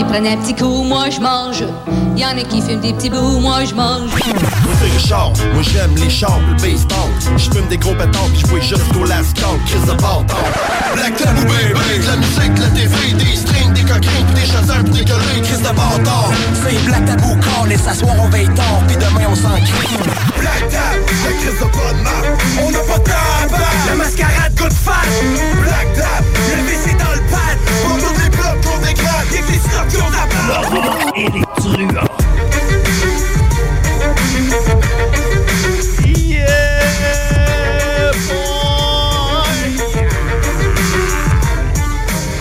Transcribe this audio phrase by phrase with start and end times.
[0.00, 1.64] Qui prennent un petit coup, moi je mange.
[2.16, 4.10] Y'en a qui fument des petits bouts, moi je mange.
[4.10, 7.10] Côté Richard, moi j'aime les chars, le baseball.
[7.36, 10.24] J'fume des gros pétards, pis j'vois jusqu'au last call, crise de bâtard.
[10.94, 14.46] Black Tabou baby, de la musique, de la TV, des strings, des coquins, pis des
[14.46, 16.30] chasseurs, pis des collés, crise de bâtard.
[16.64, 19.98] C'est Black Tabou call et s'asseoir on veille tard, pis demain on s'en crie.
[20.38, 22.26] Black Tab, la crise de marque,
[22.64, 23.58] on n'a pas de tabac.
[23.86, 25.20] La mascarade goûte face.
[25.62, 26.24] Black Tab,
[26.56, 27.58] Le dans le pad.
[27.84, 28.59] on blocs,
[31.78, 31.86] les!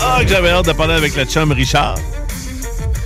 [0.02, 1.95] Ah, j'avais hâte de parler avec le chum Richard.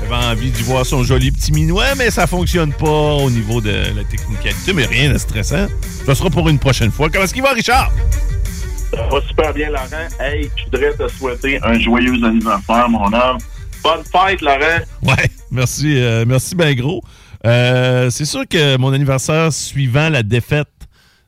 [0.01, 3.71] J'avais envie de voir son joli petit minouet, mais ça fonctionne pas au niveau de
[3.95, 5.67] la technicalité, mais rien de stressant.
[6.05, 7.09] Ce sera pour une prochaine fois.
[7.09, 7.91] Comment est-ce qu'il va, Richard?
[8.95, 10.07] Ça va super bien, Laurent.
[10.19, 13.37] Hey, je voudrais te souhaiter un joyeux anniversaire, mon homme.
[13.83, 14.79] Bonne fête, Laurent.
[15.01, 17.01] Ouais, merci, euh, merci ben gros.
[17.45, 20.69] Euh, c'est sûr que mon anniversaire suivant la défaite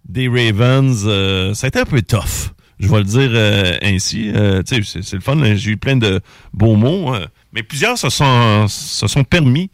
[0.08, 2.52] des Ravens, euh, ça a été un peu tough.
[2.80, 4.31] Je vais le dire ainsi.
[4.68, 5.38] Tu sais, c'est, le fun.
[5.42, 5.56] hein.
[5.56, 6.20] J'ai eu plein de
[6.54, 7.16] beaux mots.
[7.16, 9.72] euh, mais plusieurs se sont, se sont permis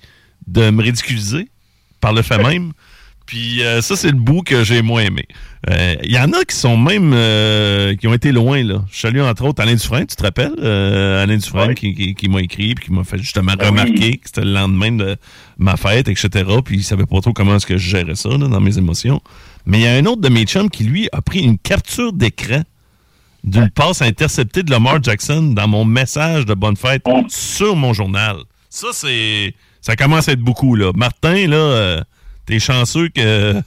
[0.47, 1.49] de me ridiculiser
[1.99, 2.71] par le fait même.
[3.25, 5.25] Puis euh, ça, c'est le bout que j'ai moins aimé.
[5.69, 8.61] Euh, Il y en a qui sont même euh, qui ont été loin.
[8.63, 8.83] là.
[8.91, 10.53] Je salue entre autres Alain Dufresne, tu te rappelles?
[10.59, 11.75] Euh, Alain Dufresne Ouais.
[11.75, 14.17] qui, qui- qui m'a écrit puis qui m'a fait justement Ben remarquer oui.
[14.19, 15.15] que c'était le lendemain de
[15.57, 16.29] ma fête, etc.
[16.65, 19.21] Puis il savait pas trop comment est-ce que je gérais ça là, dans mes émotions.
[19.65, 22.11] Mais il y a un autre de mes chums qui, lui, a pris une capture
[22.13, 22.63] d'écran
[23.43, 27.23] d'une passe interceptée de Lamar Jackson dans mon message de bonne fête Oh.
[27.29, 28.35] sur mon journal.
[28.69, 29.53] Ça, c'est.
[29.79, 30.91] Ça commence à être beaucoup, là.
[30.95, 32.01] Martin, là, euh,
[32.45, 33.61] t'es chanceux que.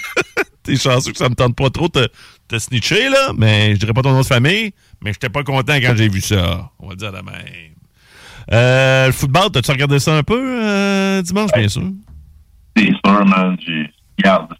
[0.62, 2.08] t'es chanceux que ça me tente pas trop de
[2.48, 3.32] te snitcher, là.
[3.36, 4.72] Mais je dirais pas ton nom de famille,
[5.02, 6.70] mais j'étais pas content quand j'ai vu ça.
[6.78, 7.34] On va dire la même.
[8.52, 11.90] Euh, le football, t'as-tu regardé ça un peu euh, dimanche, bien sûr?
[12.76, 13.56] C'est sûr, man.
[14.18, 14.54] Regarde.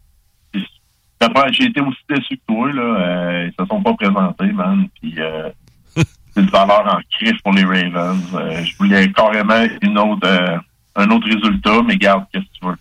[1.52, 2.82] J'ai été aussi déçu que toi, là.
[2.82, 4.88] Euh, ils se sont pas présentés, man.
[5.00, 5.50] Puis, euh,
[5.96, 8.22] c'est une valeur en crise pour les Ravens.
[8.34, 10.60] Euh, je voulais carrément une autre,
[10.96, 12.76] un autre résultat, mais garde, qu'est-ce que tu veux?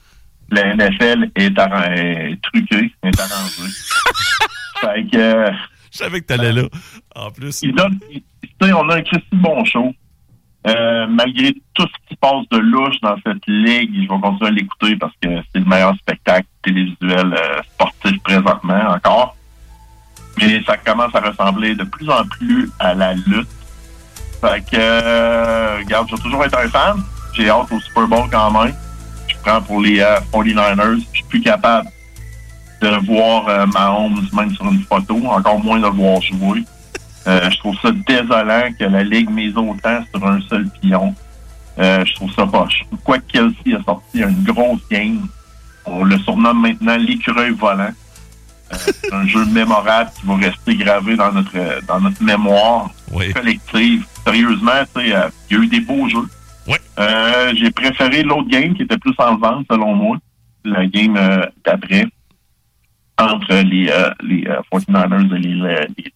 [0.51, 3.71] La NFL est, arran- est truquée, est arrangée.
[4.81, 5.17] fait que...
[5.17, 5.51] euh,
[5.91, 6.63] Je savais que t'allais là.
[7.15, 7.61] En plus.
[7.63, 9.93] il donne, il- tu sais, on a un Christy bon show.
[10.67, 14.47] Euh, malgré tout ce qui se passe de louche dans cette ligue, je vais continuer
[14.47, 19.35] à l'écouter parce que c'est le meilleur spectacle télévisuel euh, sportif présentement encore.
[20.37, 23.47] Mais ça commence à ressembler de plus en plus à la lutte.
[24.39, 26.97] Fait que, euh, regarde, je vais toujours être un fan.
[27.33, 28.73] J'ai hâte au Super Bowl quand même.
[29.43, 30.99] Je prends pour les euh, 49ers.
[31.11, 31.89] Je suis plus capable
[32.81, 36.63] de voir euh, Mahomes même sur une photo, encore moins de le voir jouer.
[37.27, 41.13] Euh, je trouve ça désolant que la Ligue mise autant sur un seul pion.
[41.79, 42.83] Euh, je trouve ça poche.
[43.03, 45.27] Quoi que Kelsey a sorti une grosse game,
[45.85, 47.89] on le surnomme maintenant l'écureuil volant.
[48.73, 52.89] Euh, c'est un jeu mémorable qui va rester gravé dans notre euh, dans notre mémoire
[53.11, 53.31] Oui.
[53.33, 54.03] collective.
[54.25, 55.29] Sérieusement, euh, il y a
[55.63, 56.27] eu des beaux jeux.
[56.71, 56.79] Ouais.
[56.99, 60.17] Euh, J'ai préféré l'autre game qui était plus en vente, selon moi.
[60.63, 62.05] La game euh, d'après.
[63.19, 66.11] Entre les, euh, les euh, 49ers et les, euh, les,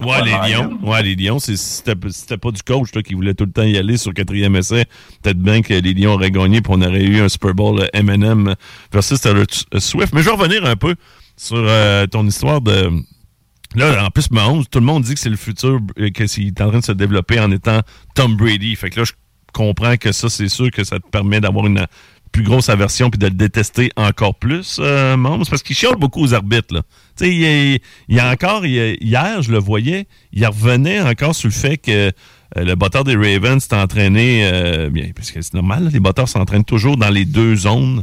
[0.00, 0.78] Ouais, les Lions.
[0.82, 3.96] Ouais, les Lions, c'était pas du coach là, qui voulait tout le temps y aller
[3.96, 4.84] sur quatrième essai,
[5.22, 7.86] peut-être bien que les Lions auraient gagné puis on aurait eu un Super Bowl euh,
[7.94, 8.54] M&M
[8.92, 9.44] versus euh,
[9.78, 10.12] Swift.
[10.12, 10.94] Mais je vais revenir un peu
[11.36, 12.90] sur euh, ton histoire de...
[13.74, 16.60] Là, en plus, Mahomes, tout le monde dit que c'est le futur, euh, que est
[16.60, 17.80] en train de se développer en étant
[18.14, 18.76] Tom Brady.
[18.76, 19.12] Fait que là, je
[19.52, 21.86] comprends que ça, c'est sûr que ça te permet d'avoir une
[22.32, 25.16] plus grosse aversion puis de le détester encore plus, euh,
[25.50, 26.74] parce qu'il chiale beaucoup aux arbitres.
[26.74, 26.80] Là.
[27.20, 31.34] Il, y a- il y a encore, il hier, je le voyais, il revenait encore
[31.34, 31.90] sur le fait que
[32.56, 36.28] euh, le batteur des Ravens s'est entraîné, euh, bien, parce que c'est normal, les batteurs
[36.28, 38.02] s'entraînent toujours dans les deux zones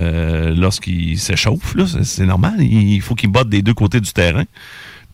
[0.00, 1.74] euh, lorsqu'ils s'échauffent.
[2.04, 4.44] C'est normal, il faut qu'ils battent des deux côtés du terrain.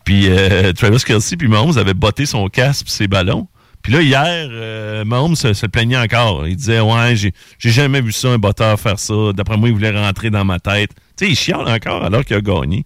[0.03, 3.47] Puis euh, Travis Kelsey puis Mahomes avaient botté son casque puis ses ballons.
[3.83, 6.47] Puis là, hier, euh, Mahomes se, se plaignait encore.
[6.47, 9.13] Il disait Ouais, j'ai jamais vu ça, un botteur faire ça.
[9.33, 10.91] D'après moi, il voulait rentrer dans ma tête.
[11.17, 12.85] Tu sais, il chiale encore alors qu'il a gagné.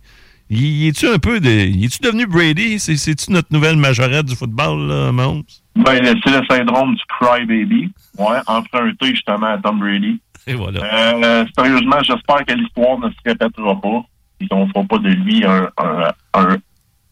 [0.50, 1.50] Il, est-tu un peu de.
[1.50, 2.80] Est-tu devenu Brady?
[2.80, 5.44] C'est- C'est-tu notre nouvelle majorette du football, là, Mahomes?
[5.75, 7.91] Ben, c'est le syndrome du crybaby.
[8.18, 10.19] Ouais, emprunté justement à Tom Brady.
[10.48, 10.81] Et voilà.
[10.83, 14.06] Euh, sérieusement, j'espère que l'histoire ne se répétera pas.
[14.39, 16.57] Ils ne fera pas de lui un, un, un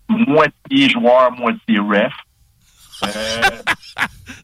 [0.09, 2.13] moitié joueur, moitié ref.
[3.03, 3.41] Euh,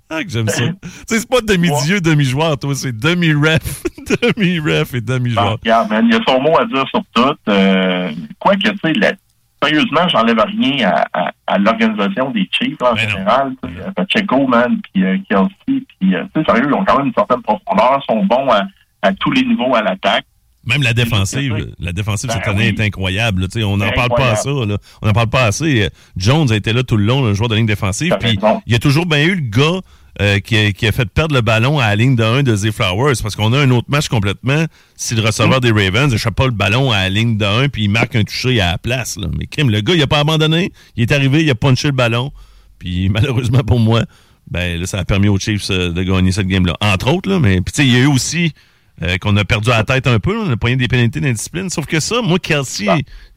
[0.09, 0.63] Ah, que j'aime ça.
[0.63, 0.73] tu
[1.07, 3.83] sais, c'est pas demi-dieu, demi-joueur, toi, c'est demi-ref.
[4.21, 5.51] demi-ref et ben, demi-joueur.
[5.61, 7.35] regarde, man, il y a son mot à dire sur tout.
[7.47, 9.13] Euh, quoi que, tu sais, la-
[9.61, 13.53] sérieusement, j'enlève rien à, à, à l'organisation des Chiefs là, en général.
[13.61, 16.97] tu sais, euh, Pacheco, man, puis euh, Kelsey, puis, tu sais, sérieux, ils ont quand
[16.97, 18.63] même une certaine profondeur, sont bons à,
[19.03, 20.25] à tous les niveaux à l'attaque.
[20.69, 23.42] Même la défensive, la défensive cette Ben année est incroyable.
[23.42, 23.66] là.
[23.66, 24.50] On n'en parle pas à ça.
[24.50, 24.77] là.
[25.01, 25.89] On n'en parle pas assez.
[26.16, 28.16] Jones a été là tout le long, le joueur de ligne défensive.
[28.19, 29.81] Puis il y a toujours bien eu le gars
[30.21, 32.56] euh, qui, a, qui a fait perdre le ballon à la ligne de 1 de
[32.56, 34.66] Zay Flowers parce qu'on a un autre match complètement.
[34.95, 37.83] Si le receveur des Ravens échappe pas le ballon à la ligne de 1 puis
[37.83, 39.18] il marque un touché à la place.
[39.18, 39.27] Là.
[39.38, 40.71] Mais Kim, le gars, il a pas abandonné.
[40.98, 42.31] Il est arrivé, il a punché le ballon.
[42.80, 44.04] Puis malheureusement pour moi,
[44.51, 46.75] ben là, ça a permis aux Chiefs euh, de gagner cette game-là.
[46.81, 48.54] Entre autres, là, mais puis, tu sais, il y a eu aussi
[49.01, 51.69] euh, qu'on a perdu la tête un peu, là, on a pogné des pénalités d'indiscipline.
[51.69, 52.87] Sauf que ça, moi, Kelsey,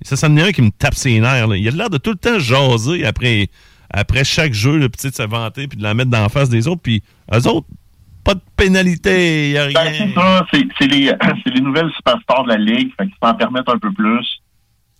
[0.02, 1.46] ça, ça me un qui me tape ses nerfs.
[1.46, 1.56] là.
[1.56, 3.48] Il a l'air de tout le temps jaser après,
[3.90, 6.48] après chaque jeu, le petit de se vanter puis de la mettre dans la face
[6.48, 6.82] des autres.
[6.82, 7.66] Puis eux autres,
[8.24, 9.84] pas de pénalité, il a rien.
[9.84, 10.46] Ben, c'est ça,
[10.78, 14.42] c'est les, nouvelles superstars de la Ligue, fait qu'ils s'en permettent un peu plus.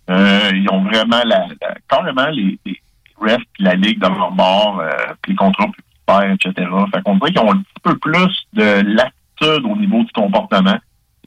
[0.09, 2.81] Euh, ils ont vraiment la, la- carrément les, les
[3.17, 6.69] refs la Ligue de leur bord, euh, puis les contrats publicitaires, etc.
[6.93, 10.77] Fait qu'on dirait qu'ils ont un petit peu plus de latitude au niveau du comportement.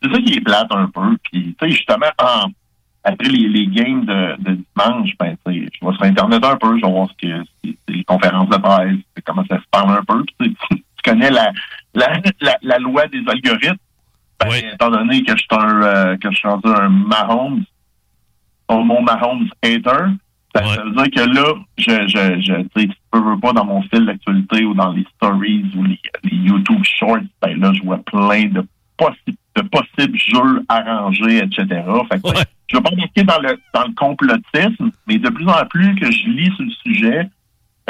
[0.02, 1.16] C'est ça qui est plate un peu.
[1.30, 2.50] Puis, tu sais, justement, en-
[3.04, 6.56] après les, les games de, de dimanche, ben, tu sais, je vais sur Internet un
[6.56, 9.98] peu, je vais voir ce que c'est les conférences de presse, comment ça se parle
[9.98, 10.24] un peu.
[10.38, 11.50] Puis, tu, tu connais la,
[11.94, 13.76] la, la, la loi des algorithmes.
[14.40, 17.64] Ben, Étant donné que je suis un, euh, que je suis rendu un Mahomes,
[18.68, 20.08] mon Mahomes hater,
[20.74, 24.04] ça veut dire que là, je, je, je, tu peux veux pas dans mon fil
[24.06, 28.44] d'actualité ou dans les stories ou les, les YouTube Shorts, ben là, je vois plein
[28.46, 28.64] de,
[28.98, 31.66] possi- de possibles jeux arrangés, etc.
[32.10, 32.28] Fait que,
[32.68, 36.10] je vais pas embarquer dans le, dans le complotisme, mais de plus en plus que
[36.10, 37.28] je lis sur le sujet,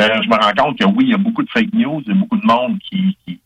[0.00, 2.12] euh, je me rends compte que oui, il y a beaucoup de fake news, il
[2.12, 3.40] y a beaucoup de monde qui, qui,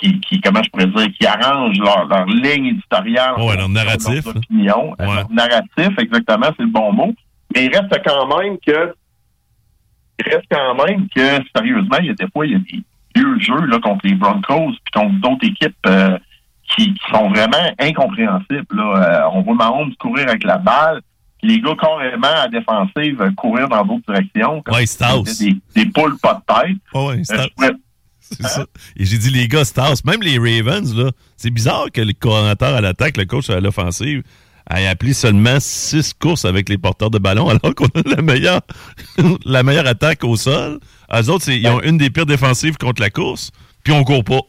[0.00, 3.34] qui, qui comment je pourrais dire, qui arrange leur, leur ligne éditoriale.
[3.38, 4.40] Ouais, leur narratif, Leur là.
[4.40, 4.94] opinion.
[5.00, 7.14] Leur narratif, exactement, c'est le bon mot.
[7.54, 8.94] Mais il reste quand même que,
[10.18, 12.82] il reste quand même que, sérieusement, il y a des fois, il y a des
[13.14, 16.18] vieux jeux, là, contre les Broncos, puis contre d'autres équipes, euh,
[16.76, 19.24] qui, qui sont vraiment incompréhensibles, là.
[19.24, 21.00] Euh, on voit Mahomes courir avec la balle,
[21.42, 24.62] les gars carrément à défensive euh, courir dans d'autres directions.
[24.62, 25.06] comme Ouais, c'était
[25.38, 26.76] Des, des poules pas de tête.
[26.94, 27.22] Ouais,
[27.62, 27.72] Euh,
[28.20, 28.66] C'est ça.
[28.96, 32.74] Et j'ai dit, les gars, Stars, même les Ravens, là, c'est bizarre que le coordinateur
[32.74, 34.22] à l'attaque, le coach à l'offensive,
[34.76, 38.60] ait appelé seulement six courses avec les porteurs de ballon, alors qu'on a la meilleure,
[39.44, 40.78] la meilleure attaque au sol.
[41.14, 43.50] Eux autres, ils ont une des pires défensives contre la course,
[43.84, 44.40] puis on court pas.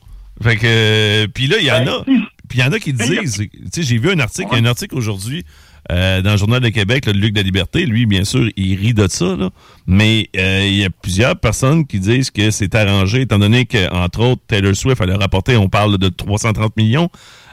[0.41, 2.03] Fait que, euh, puis là, il y en a.
[2.47, 4.57] Puis il y en a qui disent, tu sais, j'ai vu un article, il y
[4.59, 5.45] a un article aujourd'hui
[5.91, 7.85] euh, dans le Journal de Québec, là, de Luc de la Liberté.
[7.85, 9.49] Lui, bien sûr, il rit de ça, là.
[9.85, 14.21] Mais euh, il y a plusieurs personnes qui disent que c'est arrangé, étant donné qu'entre
[14.21, 17.09] autres, Taylor Swift, elle a rapporté, on parle de 330 millions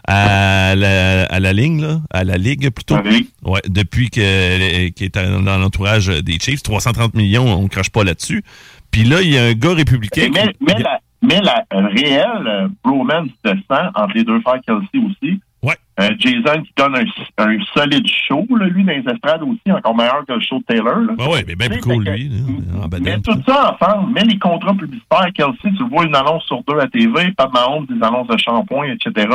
[0.06, 2.96] à la, à la ligne, là, à la ligue plutôt.
[3.44, 8.04] Ouais, depuis que qui est dans l'entourage des Chiefs, 330 millions, on ne crache pas
[8.04, 8.42] là-dessus.
[8.90, 10.28] Puis là, il y a un gars républicain.
[10.32, 14.60] Mais, qui- mais la, mais la réelle euh, bromance de sang entre les deux frères
[14.66, 15.40] Kelsey aussi.
[15.62, 15.74] Ouais.
[15.98, 19.96] Euh, Jason qui donne un, un solide show, là, lui, dans les estrades aussi, encore
[19.96, 20.98] meilleur que le show de Taylor.
[21.00, 21.12] Là.
[21.18, 22.28] Ouais, ouais, mais bien plus cool, lui.
[22.28, 26.44] là, en Mais tout ça ensemble, mais les contrats publicitaires, Kelsey, tu vois une annonce
[26.44, 29.26] sur deux à TV, Pat Mahomes, des annonces de shampoing, etc.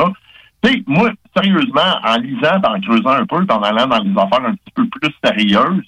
[0.63, 4.45] Tu sais, moi, sérieusement, en lisant, en creusant un peu, en allant dans les affaires
[4.45, 5.85] un petit peu plus sérieuses,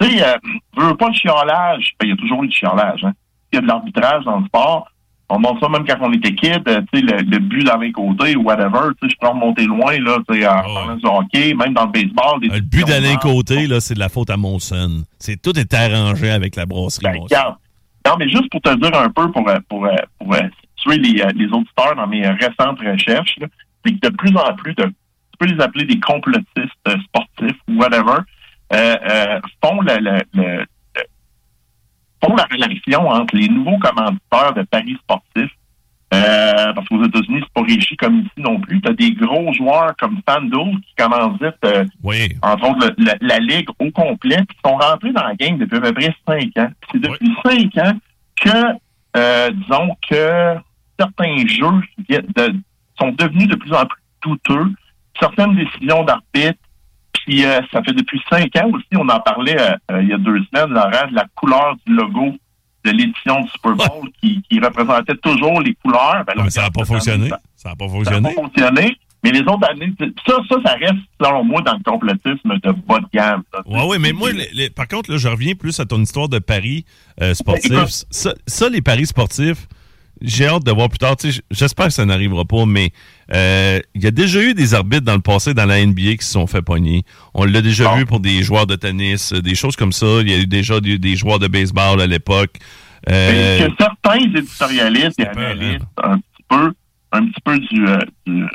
[0.00, 0.36] tu sais, euh,
[0.78, 1.92] je veux pas de chiolage.
[2.00, 3.12] Ben, il y a toujours eu du chiolage, hein.
[3.52, 4.88] Il y a de l'arbitrage dans le sport.
[5.28, 7.76] On montre ça même quand on était kid, euh, tu sais, le, le but dans
[7.76, 10.96] les côtés ou whatever, tu sais, je peux remonter loin, là, tu sais, en parlant
[10.96, 12.40] du hockey, même dans le baseball.
[12.40, 15.04] Des Le but d'Alain Côté, là, c'est de la faute à Monson.
[15.18, 17.24] C'est tout est arrangé avec la brasserie Monson.
[17.24, 17.56] Regarde.
[18.06, 20.34] Non, mais juste pour te dire un peu, pour, euh, pour, euh, pour,
[20.76, 23.46] situer les, les auditeurs dans mes récentes recherches, là,
[23.84, 24.92] c'est que de plus en plus de, tu
[25.38, 26.46] peux les appeler des complotistes
[26.88, 28.18] euh, sportifs ou whatever,
[28.72, 30.64] euh, euh, font le- le-
[32.22, 35.50] font la relation entre les nouveaux commanditeurs de paris sportifs
[36.12, 38.80] euh, parce qu'aux États-Unis, c'est pas régi comme ici non plus.
[38.80, 42.34] Tu as des gros joueurs comme FanDuel qui commanditent, euh, Oui.
[42.42, 45.76] entre autres, le- la, la ligue au complet, qui sont rentrés dans la game depuis
[45.76, 46.70] à peu près cinq ans.
[46.90, 47.92] C'est depuis cinq ans
[48.34, 48.50] que,
[49.16, 50.54] euh, disons, que
[50.98, 52.60] certains jeux viennent de-
[53.00, 54.70] sont devenus de plus en plus douteux.
[55.18, 56.58] Certaines décisions d'arbitre,
[57.12, 60.12] puis euh, ça fait depuis cinq ans aussi, on en parlait euh, euh, il y
[60.12, 62.34] a deux semaines, Laurent, de la couleur du logo
[62.84, 66.24] de l'édition du Super Bowl qui, qui représentait toujours les couleurs.
[66.26, 67.28] Ben là, mais ça n'a pas fonctionné.
[67.28, 68.34] ça- Ça n'a pas ça n'a fonctionné.
[68.34, 68.96] pas fonctionné.
[69.22, 69.92] Mais les autres années,
[70.26, 73.42] ça, ça, ça reste, selon moi, dans le complotisme de bas de gamme.
[73.52, 73.60] ça.
[73.66, 76.30] Ouais, ouais, mais moi, les- les- par contre, là, je reviens plus à ton histoire
[76.30, 76.86] de paris
[77.20, 77.70] euh, sportifs.
[78.10, 79.66] Ça, ça, les paris sportifs,
[80.22, 81.16] j'ai hâte de voir plus tard.
[81.50, 82.90] J'espère que ça n'arrivera pas, mais
[83.32, 86.24] euh, il y a déjà eu des arbitres dans le passé dans la NBA qui
[86.24, 87.04] se sont fait pogner.
[87.34, 90.06] On l'a déjà vu pour des joueurs de tennis, euh, des choses comme ça.
[90.20, 92.56] Il y a eu déjà des, des joueurs de baseball à l'époque.
[93.08, 96.72] Euh, que certains éditorialistes et analystes, un petit peu,
[97.12, 98.46] un petit peu du, euh, du,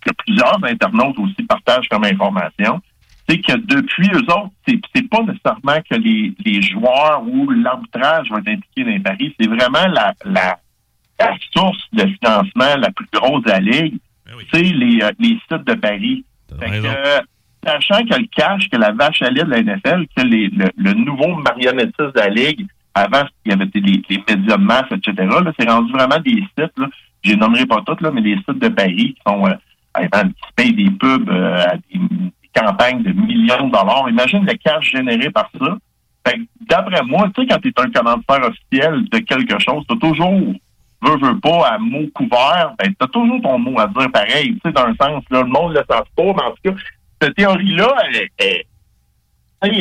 [0.00, 2.80] que plusieurs internautes aussi partagent comme information,
[3.28, 8.38] c'est que depuis eux autres, c'est, pas nécessairement que les, les joueurs ou l'arbitrage vont
[8.38, 10.58] être impliqués dans les paris, c'est vraiment la, la,
[11.20, 14.44] la source de financement la plus grosse de la ligue, Ben oui.
[14.52, 16.24] c'est les, euh, les sites de paris.
[16.58, 16.86] Fait que,
[17.64, 20.66] sachant que le cash, que la vache à lait de la NFL, que les- le,
[20.76, 24.62] le nouveau marionnettiste de la Ligue, avant, il y avait des, les, les médias de
[24.62, 26.86] masse, etc., c'est rendu vraiment des sites, là,
[27.22, 29.54] je les nommerai pas toutes, là, mais des sites de Paris qui sont, euh,
[30.00, 34.06] qui payent des pubs euh, à des, des campagnes de millions de dollars.
[34.08, 35.76] Imagine le cash généré par ça.
[36.68, 40.54] D'après moi, tu sais, quand tu es un commanditaire officiel de quelque chose, tu toujours,
[41.02, 44.54] veux, veux pas, à mot couvert, ben, tu as toujours ton mot à dire pareil.
[44.54, 46.74] Tu sais, dans un sens, là, le monde le sent pas, mais en tout cas,
[47.22, 48.64] cette théorie-là, elle, elle-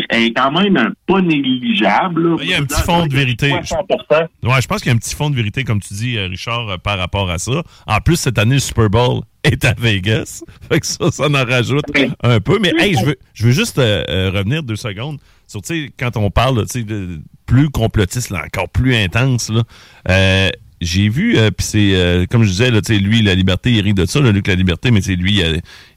[0.09, 2.29] elle est quand même pas négligeable.
[2.31, 2.37] là.
[2.41, 3.49] Il y a un petit fond de vérité.
[3.51, 4.27] 60%.
[4.43, 6.27] Ouais, je pense qu'il y a un petit fond de vérité, comme tu dis, euh,
[6.27, 7.61] Richard, euh, par rapport à ça.
[7.85, 10.43] En plus, cette année, le Super Bowl est à Vegas.
[10.67, 11.85] Fait que ça, ça en rajoute
[12.23, 12.57] un peu.
[12.59, 16.17] Mais hey, je veux, je veux juste euh, revenir deux secondes sur, tu sais, quand
[16.17, 19.61] on parle, tu sais, de plus complotiste, là, encore plus intense, là.
[20.09, 20.49] Euh,
[20.81, 23.71] j'ai vu, euh, puis c'est, euh, comme je disais, là, tu sais, lui, la liberté,
[23.71, 25.41] il rit de ça, là, Luc, la liberté, mais c'est lui,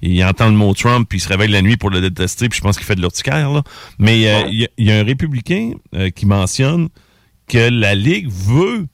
[0.02, 2.56] il entend le mot Trump, puis il se réveille la nuit pour le détester, puis
[2.58, 3.62] je pense qu'il fait de l'urticaire, là.
[3.98, 5.72] Mais euh, il y, a- il y a un républicain
[6.14, 6.88] qui mentionne
[7.48, 8.86] que la Ligue veut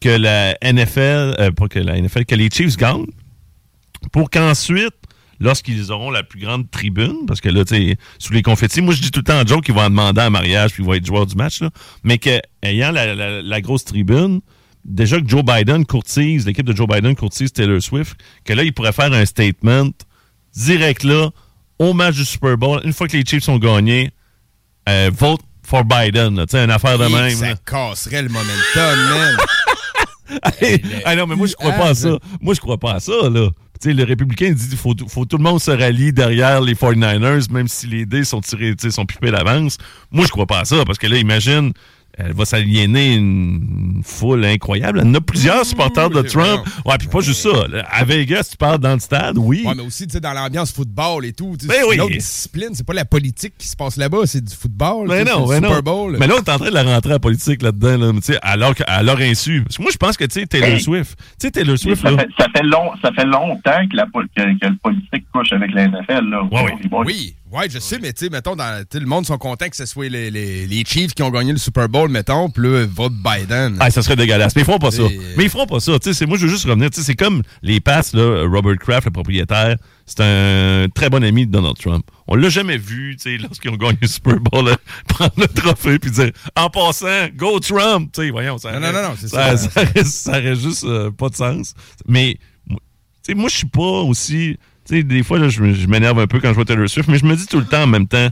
[0.00, 3.06] que la NFL, euh, pas que la NFL, que les Chiefs gagnent
[4.10, 4.94] pour qu'ensuite,
[5.40, 8.94] lorsqu'ils auront la plus grande tribune, parce que là, tu sais, sous les confettis, moi
[8.94, 10.86] je dis tout le temps à Joe qu'ils vont en demander un mariage puis ils
[10.86, 11.70] vont être joueurs du match, là,
[12.04, 14.40] mais que ayant la, la- la grosse tribune,
[14.84, 18.72] déjà que Joe Biden courtise, l'équipe de Joe Biden courtise Taylor Swift, que là, il
[18.72, 19.90] pourrait faire un statement
[20.54, 21.30] direct là,
[21.78, 24.10] au match du Super Bowl, une fois que les Chiefs sont gagnés,
[24.88, 27.30] euh, vote for Biden, tu sais, une affaire de Et même.
[27.30, 27.54] Ça là.
[27.64, 29.36] casserait le momentum, man.
[31.16, 32.18] non, mais moi, je crois pas à ça.
[32.40, 33.48] Moi, je crois pas à ça, là.
[33.84, 37.66] Le républicain dit qu'il faut, faut tout le monde se rallier derrière les 49ers, même
[37.66, 39.76] si les dés sont tirés, sont pipés d'avance.
[40.12, 41.72] Moi, je crois pas à ça, parce que là, imagine,
[42.18, 44.98] elle va s'aliéner une foule incroyable.
[44.98, 46.62] Y en a plusieurs supporters de oui, Trump.
[46.84, 47.50] Ouais, puis pas juste ça.
[47.90, 49.62] À Vegas, tu parles dans le stade, oui.
[49.66, 51.56] Ouais, mais aussi, tu sais, dans l'ambiance football et tout.
[51.66, 51.94] Ben c'est oui.
[51.96, 52.68] une autre discipline.
[52.74, 55.08] C'est pas la politique qui se passe là-bas, c'est du football.
[55.08, 55.54] Mais sais, non, non.
[55.54, 56.16] Super Bowl.
[56.18, 58.20] Mais là, on est en train de la rentrer à la politique là-dedans, là, tu
[58.32, 59.62] sais, à leur, insu.
[59.62, 60.80] Parce que moi, je pense que, tu sais, Taylor Hey.
[60.80, 62.18] Swift, tu sais, Taylor Swift, Ça là.
[62.18, 65.52] fait, ça, fait long, ça fait longtemps que, la, pol- que, que le politique couche
[65.52, 66.28] avec la NFL.
[66.30, 67.04] Là, Ouais, boys.
[67.06, 69.86] Oui, ouais, je sais, mais tu sais, mettons, dans, le monde sont contents que ce
[69.86, 73.12] soit les, les, les Chiefs qui ont gagné le Super Bowl, mettons, puis là, vote
[73.12, 73.76] Biden.
[73.80, 74.56] Ah, ça serait dégueulasse.
[74.56, 75.02] Mais ils feront pas ça.
[75.36, 75.98] Mais ils feront pas ça.
[75.98, 76.90] Tu sais, moi, je veux juste revenir.
[76.90, 78.46] Tu sais, c'est comme les passes, là.
[78.48, 82.04] Robert Kraft, le propriétaire, c'est un très bon ami de Donald Trump.
[82.26, 84.76] On l'a jamais vu, tu sais, lorsqu'ils ont gagné le Super Bowl, là,
[85.08, 88.10] prendre le trophée puis dire, en passant, go Trump!
[88.12, 89.56] Tu sais, voyons, ça Non, non, non, non, c'est ça.
[89.56, 89.68] ça.
[89.72, 91.74] Ça reste, ça reste juste euh, pas de sens.
[92.06, 92.76] Mais, tu
[93.22, 94.56] sais, moi, je suis pas aussi.
[94.88, 97.18] Tu sais, des fois, là, je, m'énerve un peu quand je vois Taylor Swift, mais
[97.18, 98.28] je me dis tout le temps en même temps,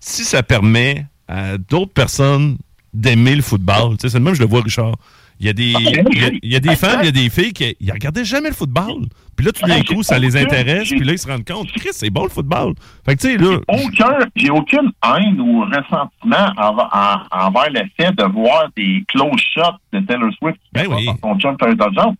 [0.00, 2.58] si ça permet à d'autres personnes
[2.92, 4.96] d'aimer le football, tu sais, c'est le même, je le vois, Richard.
[5.40, 7.12] Il y a des, il y a, il y a des femmes, il y a
[7.12, 9.06] des filles qui ils regardaient jamais le football.
[9.36, 11.88] Puis là, tout d'un coup, ça les intéresse, puis là, ils se rendent compte, Chris,
[11.92, 12.74] c'est bon le football.
[13.04, 13.58] Fait que, tu sais, là.
[14.36, 19.76] j'ai aucune haine ou ressentiment envers, en- envers le fait de voir des close shots
[19.92, 21.08] de Taylor Swift qui Ben oui.
[21.20, 21.56] son chum.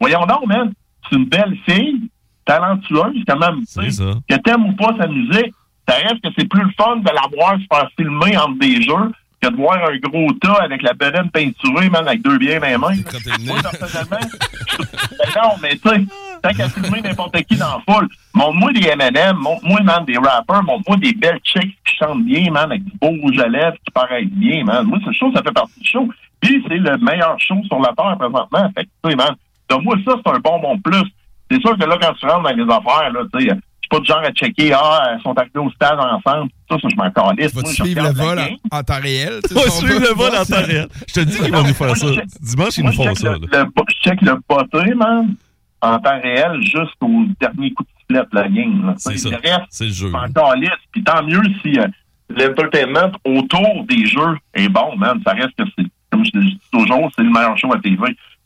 [0.01, 0.73] Voyons donc, man.
[1.09, 2.11] C'est une belle fille,
[2.45, 3.61] talentueuse, quand même.
[3.61, 3.91] tu C'est sais.
[3.91, 4.13] ça.
[4.29, 5.53] Que t'aimes ou pas sa musique,
[5.89, 8.81] ça reste que c'est plus le fun de la voir se faire filmer entre des
[8.83, 12.61] jeux que de voir un gros tas avec la bedaine peinturée, man, avec deux biens
[12.61, 13.03] dans les mains.
[13.45, 14.17] Moi, personnellement,
[14.79, 16.05] ben non, mais tu sais,
[16.43, 20.63] tant qu'à filmer n'importe qui dans la foule, montre-moi des M&M, montre-moi, man, des rappers,
[20.63, 23.91] montre-moi des belles chicks qui chantent bien, man, avec du beau rouge à lèvres qui
[23.93, 24.87] paraissent bien, man.
[24.87, 26.09] Moi, ce show, ça fait partie du show.
[26.41, 28.71] Puis, c'est le meilleur show sur la Terre présentement.
[28.75, 29.35] Fait que, tu sais, man,
[29.69, 31.05] donne-moi ça, c'est un bon bon plus.
[31.51, 33.89] C'est sûr que là, quand tu rentres dans les affaires, là, tu sais, je suis
[33.91, 36.51] pas du genre à checker, ah, ils sont arrivés au stade ensemble.
[36.71, 37.55] Ça, ça je m'en calisse.
[37.55, 38.39] Vas-tu je suivre le vol
[38.73, 39.41] en, en temps réel?
[39.51, 40.89] On va suivre le vol en temps réel.
[41.07, 42.07] Je te dis qu'ils vont nous faire ça.
[42.41, 43.33] Dimanche, ils nous font ça.
[43.33, 43.59] le- là.
[43.59, 45.35] le bo- je check le botté, man,
[45.83, 48.87] en temps réel, jusqu'au dernier coup de sifflet de la game.
[48.87, 48.95] là.
[48.97, 49.29] C'est ça.
[49.69, 50.07] C'est le jeu.
[50.09, 50.71] je m'en calisse.
[50.91, 51.87] Puis tant mieux si euh,
[52.31, 55.21] l'entertainment autour des jeux est bon, man.
[55.27, 57.99] Ça reste que c'est, comme je te dis toujours, c'est le meilleur show à TV.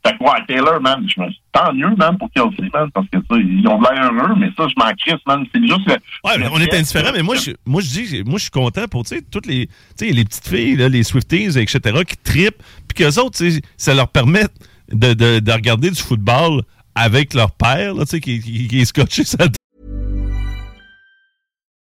[0.05, 3.17] Fait que, ouais, Taylor, man, je me tant mieux, man, pour Kelsey, man, parce que,
[3.17, 5.45] sais, ils ont de l'air heureux, mais ça, je m'en crisse, man.
[5.53, 5.93] C'est juste le.
[6.23, 8.87] Ouais, mais on est indifférent, mais moi, je, moi, je dis, moi, je suis content
[8.87, 12.17] pour, tu sais, toutes les, tu sais, les petites filles, là, les Swifties, etc., qui
[12.17, 14.45] trippent, puis qu'eux autres, tu sais, ça leur permet
[14.89, 16.61] de, de, de regarder du football
[16.95, 19.47] avec leur père, là, tu sais, qui, qui, qui est scotché sa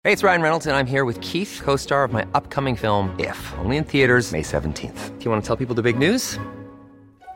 [0.04, 3.14] Hey, it's Ryan Reynolds, and I'm here with Keith, co star of my upcoming film,
[3.20, 5.16] If, only in theaters, May 17th.
[5.18, 6.40] Do you want to tell people the big news?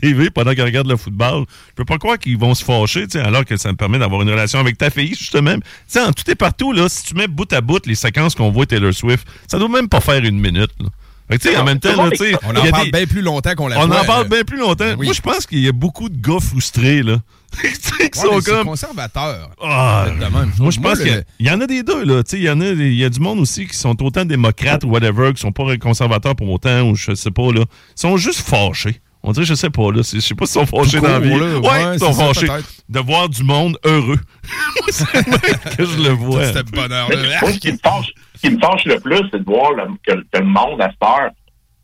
[0.00, 1.44] TV pendant qu'ils regardent le football.
[1.70, 4.30] Je peux pas croire qu'ils vont se fâcher, alors que ça me permet d'avoir une
[4.30, 5.56] relation avec ta fille, justement.
[5.86, 8.50] Sais, en tout et partout, là, si tu mets bout à bout les séquences qu'on
[8.50, 10.88] voit Taylor Swift, ça doit même pas faire une minute, là.
[11.28, 12.10] Fait que, tu sais, en même temps, là.
[12.44, 14.44] On en parle des- bien plus longtemps qu'on la On voit, en parle euh, bien
[14.44, 14.94] plus longtemps.
[14.96, 15.06] oui.
[15.06, 17.16] Moi, je pense qu'il y a beaucoup de gars frustrés, là.
[17.64, 18.66] Ouais, sont comme.
[18.66, 19.50] conservateur.
[19.62, 20.52] Ah, De même.
[20.58, 22.22] moi, je pense le- qu'il y en a des deux, là.
[22.32, 24.88] Il y en a, il y a du monde aussi qui sont autant démocrates ou
[24.88, 27.62] whatever, qui sont pas conservateurs pour autant, ou je sais pas, là.
[27.96, 29.00] Ils sont juste fâchés.
[29.28, 29.98] On dirait, je sais pas, là.
[30.02, 31.30] Je sais pas s'ils sont fâchés dans la vie.
[31.30, 31.36] là.
[31.58, 32.46] Ouais, Ouais, ils sont fâchés
[32.88, 34.18] de voir du monde heureux.
[34.88, 35.04] c'est
[35.76, 36.44] que je le vois.
[36.44, 37.08] C'était bonheur.
[37.52, 40.12] Ce qui me fâche, ce qui me fâche le plus, c'est de voir le- que,
[40.32, 41.30] que le monde, à cette heure,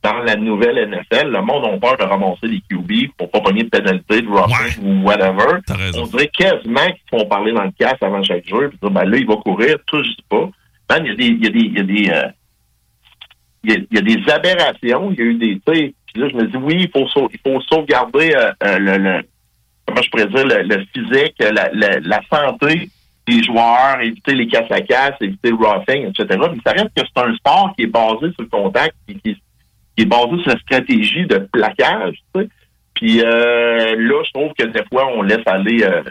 [0.05, 3.65] dans la nouvelle NFL, le monde a peur de ramasser les QB pour pas pogner
[3.65, 5.61] de pénalité, de roughing ou whatever.
[6.01, 9.05] On dirait quasiment qu'ils font parler dans le casque avant chaque jeu, puis dire, ben
[9.05, 10.49] là, il va courir, tout, je sais pas.
[10.91, 12.29] Man, il y a des, il y a des, il y a des, euh,
[13.65, 15.61] il y a, il y a des aberrations, il y a eu des,
[16.13, 19.23] puis là, je me dis, oui, il faut, sauvegarder euh, euh, le,
[19.87, 22.89] comment je pourrais dire, le, physique, la, santé
[23.27, 26.27] des joueurs, éviter les casses à casse, éviter le roughing, etc.
[26.29, 29.37] Mais ça reste que c'est un sport qui est basé sur le contact, qui
[29.97, 32.49] est basé sur la stratégie de plaquage, tu sais.
[32.95, 36.03] Puis euh, là, je trouve que des fois, on laisse aller euh,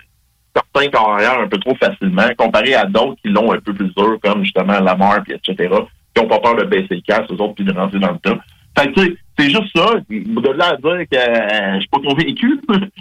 [0.55, 4.17] certains carrières un peu trop facilement, comparé à d'autres qui l'ont un peu plus dur,
[4.21, 5.73] comme justement Lamar, puis etc.,
[6.13, 8.19] qui n'ont pas peur de baisser le casque, eux autres, puis de rentrer dans le
[8.19, 8.39] tas.
[8.83, 9.93] Fait que, c'est juste ça.
[10.09, 12.59] De là à dire que euh, je suis pas convaincu.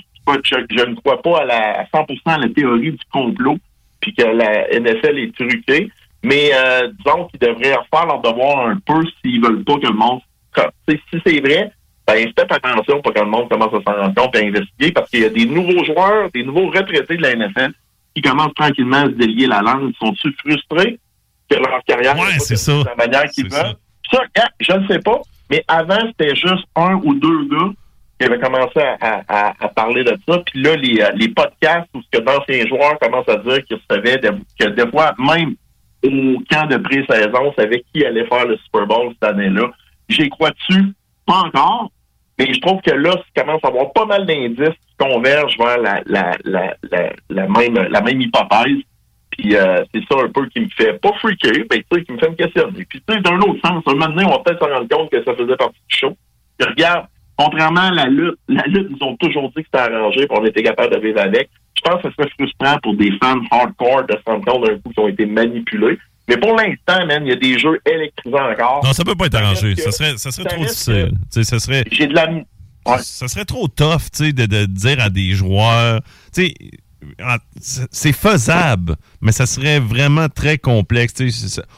[0.44, 3.58] Je ne crois pas à, la, à 100% à la théorie du complot,
[4.00, 5.90] puis que la NFL est truquée.
[6.22, 9.94] Mais euh, disons qu'ils devraient refaire leur devoir un peu s'ils veulent pas que le
[9.94, 10.20] monde...
[10.88, 11.72] Si c'est vrai,
[12.06, 14.92] ben, faites attention pour que le monde commence à s'en rendre compte et à investiguer
[14.92, 17.72] parce qu'il y a des nouveaux joueurs, des nouveaux retraités de la NFL
[18.14, 19.90] qui commencent tranquillement à se délier la langue.
[19.90, 20.98] Ils sont-ils frustrés
[21.48, 22.72] que leur carrière Ouais, c'est ça.
[22.72, 23.76] de la manière qu'ils veulent?
[24.12, 25.20] Ça, gars, je ne sais pas.
[25.50, 27.70] Mais avant, c'était juste un ou deux gars
[28.18, 30.38] qui avaient commencé à, parler de ça.
[30.46, 33.80] Puis là, les, euh, les podcasts où ce que d'anciens joueurs commencent à dire qu'ils
[33.90, 35.54] savaient que des fois, même
[36.04, 39.70] au camp de pré-saison, savaient qui allait faire le Super Bowl cette année-là.
[40.08, 40.92] J'y crois-tu?
[41.26, 41.90] Pas encore.
[42.38, 45.78] Mais je trouve que là, ça commence à avoir pas mal d'indices qui convergent vers
[45.78, 46.36] la, la,
[47.28, 48.82] la même, la même hypothèse.
[49.40, 52.12] Puis euh, c'est ça un peu qui me fait pas freaker, mais tu sais, qui
[52.12, 52.84] me fait me questionner.
[52.84, 55.10] Puis tu sais, d'un autre sens, un moment donné, on va peut-être se rendre compte
[55.10, 56.16] que ça faisait partie du show.
[56.58, 57.06] Puis regarde,
[57.38, 60.44] contrairement à la lutte, la lutte, ils ont toujours dit que c'était arrangé, puis on
[60.44, 61.48] était capable de vivre avec.
[61.74, 64.74] Je pense que ce serait frustrant pour des fans hardcore de se rendre compte d'un
[64.78, 65.98] coup qu'ils ont été manipulés.
[66.28, 68.82] Mais pour l'instant, man, il y a des jeux électrisants encore.
[68.84, 69.74] Non, ça peut pas être arrangé.
[69.76, 71.12] Ça serait, ça serait ça trop difficile.
[71.30, 71.84] Ça serait.
[71.90, 72.28] J'ai de la
[72.98, 76.00] ça serait trop tough, tu sais, de, de dire à des joueurs,
[76.34, 76.54] tu sais,
[77.60, 81.14] c'est c'est faisable, mais ça serait vraiment très complexe.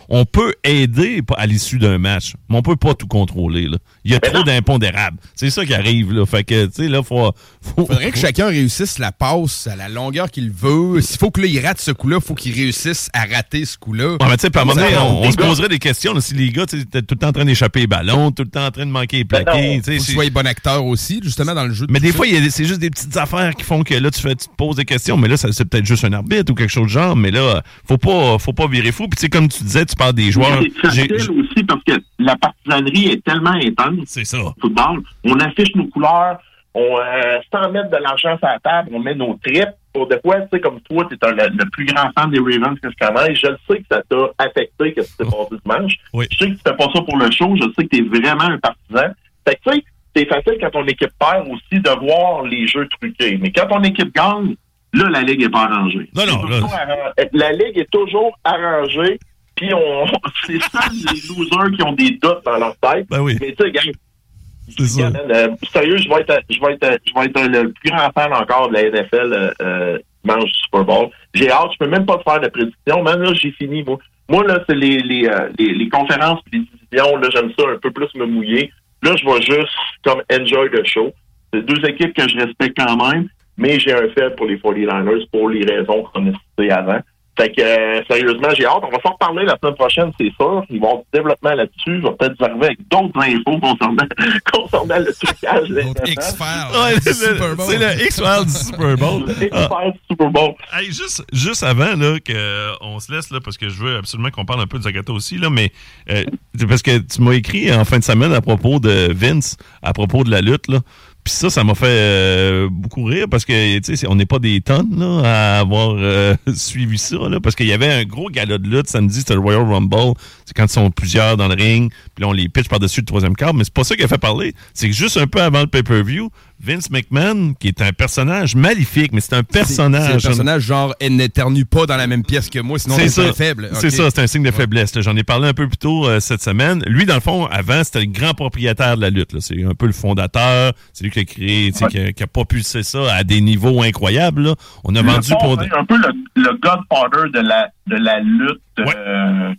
[0.08, 3.68] On peut aider à l'issue d'un match, mais on peut pas tout contrôler.
[3.68, 3.78] Là.
[4.04, 5.18] Il y a trop d'impondérables.
[5.34, 6.12] C'est ça qui arrive.
[6.12, 6.26] Là.
[6.26, 7.86] Fait que, tu sais, là, faut, faut...
[7.86, 11.00] Faudrait que chacun réussisse la passe à la longueur qu'il veut.
[11.00, 13.78] S'il faut que là, il rate ce coup-là, il faut qu'il réussisse à rater ce
[13.78, 14.12] coup-là.
[14.12, 16.14] Ouais, mais tu sais, par Ça, moment donné, on, se poserait des questions.
[16.14, 18.30] là, si les gars, tu sais, t'es tout le temps en train d'échapper les ballons,
[18.30, 19.74] tout le temps en train de manquer les Ben plaqués.
[19.76, 21.86] Faut que c'est- tu sois bon acteur aussi, justement, dans le jeu.
[21.86, 24.34] de Mais des fois, c'est juste des petites affaires qui font que là, tu, fais,
[24.34, 26.84] tu te poses des questions, mais là, c'est peut-être juste un arbitre ou quelque chose
[26.84, 29.08] de genre, mais là, faut pas, faut pas virer fou.
[29.08, 30.62] Puis, tu sais, comme tu disais, tu parles des joueurs.
[30.90, 34.04] C'est aussi parce que la partisanerie est tellement intense.
[34.06, 34.38] C'est ça.
[34.60, 35.02] Football.
[35.24, 36.38] On affiche nos couleurs,
[36.74, 39.68] on, euh, sans mettre de l'argent sur la table, on met nos tripes.
[39.92, 42.38] Pour de quoi, tu sais, comme toi, tu es le, le plus grand fan des
[42.38, 43.34] Ravens que je connais.
[43.34, 45.92] Je le sais que ça t'a affecté, que tu t'es passé dimanche.
[46.14, 46.26] Oui.
[46.30, 47.54] Je sais que tu fais pas ça pour le show.
[47.56, 49.12] Je sais que tu es vraiment un partisan.
[49.46, 49.84] Fait que, tu sais,
[50.16, 53.38] c'est facile quand ton équipe perd aussi de voir les jeux truqués.
[53.40, 54.56] Mais quand ton équipe gagne,
[54.92, 56.08] là, la Ligue est pas arrangée.
[56.14, 59.18] Non, non, là- La Ligue est toujours arrangée.
[59.54, 60.06] Puis on,
[60.46, 63.06] c'est ça les losers qui ont des doutes dans leur tête.
[63.10, 63.36] Ben oui.
[63.40, 67.46] Mais tu sais, man, euh, sérieux, je vais être, je vais être, je vais être
[67.48, 71.08] le plus grand fan encore de la NFL euh, euh, dimanche du Super Bowl.
[71.34, 73.02] J'ai hâte, je peux même pas te faire de prédiction.
[73.02, 73.82] Même là, j'ai fini.
[73.82, 77.16] Moi, moi là, c'est les, les, euh, les, les conférences et les divisions.
[77.16, 78.72] Là, j'aime ça un peu plus me mouiller.
[79.02, 79.68] Là, je vais juste
[80.04, 81.12] comme enjoy the show.
[81.52, 83.28] C'est deux équipes que je respecte quand même,
[83.62, 86.98] mais j'ai un fait pour les 49ers pour les raisons qu'on a citées avant.
[87.38, 88.82] Fait que, euh, sérieusement, j'ai hâte.
[88.82, 90.62] On va s'en reparler la semaine prochaine, c'est sûr.
[90.68, 92.02] Ils vont avoir du développement là-dessus.
[92.02, 94.06] Je vais peut-être vous arriver avec d'autres infos concernant,
[94.52, 95.70] concernant le trucage.
[95.70, 99.24] Ouais, c'est le, X-Files du Super Bowl.
[99.26, 99.62] Le Ah.
[99.62, 100.54] X-Files du Super Bowl.
[100.74, 104.44] Hey, juste, juste avant là, qu'on se laisse, là, parce que je veux absolument qu'on
[104.44, 105.72] parle un peu de Zagata aussi, là, mais
[106.10, 109.56] euh, c'est parce que tu m'as écrit en fin de semaine à propos de Vince,
[109.82, 110.68] à propos de la lutte.
[110.68, 110.80] Là.
[111.24, 114.40] Puis ça, ça m'a fait euh, beaucoup rire parce que, tu sais, on n'est pas
[114.40, 118.28] des tonnes là, à avoir euh, suivi ça, là, parce qu'il y avait un gros
[118.28, 120.14] gala de lutte samedi, c'était le Royal Rumble.
[120.44, 123.06] C'est quand ils sont plusieurs dans le ring, puis là, on les pitch par-dessus le
[123.06, 124.52] troisième quart, mais c'est pas ça qui a fait parler.
[124.74, 126.28] C'est que juste un peu avant le pay-per-view,
[126.64, 130.20] Vince McMahon, qui est un personnage maléfique, mais c'est un personnage.
[130.20, 133.08] C'est un personnage genre, elle n'éternue pas dans la même pièce que moi, sinon C'est
[133.08, 133.32] ça.
[133.32, 133.70] faible.
[133.74, 134.92] C'est ça, c'est un signe de faiblesse.
[135.00, 136.82] J'en ai parlé un peu plus tôt euh, cette semaine.
[136.86, 139.38] Lui, dans le fond, avant, c'était le grand propriétaire de la lutte.
[139.40, 140.72] C'est un peu le fondateur.
[140.92, 144.42] C'est lui qui a créé, qui, a, qui a propulsé ça à des niveaux incroyables.
[144.42, 144.54] là.
[144.84, 148.60] On a vendu pour C'est un peu le, le godfather de la, de la lutte.
[148.78, 149.52] euh,